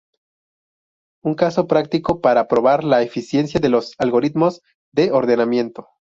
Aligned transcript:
Un 1.23 1.35
caso 1.35 1.67
práctico, 1.67 2.21
para 2.21 2.47
probar 2.47 2.83
la 2.83 3.03
eficiencia 3.03 3.59
de 3.59 3.69
los 3.69 3.93
algoritmos 3.99 4.61
de 4.91 5.11
ordenamiento. 5.11 5.89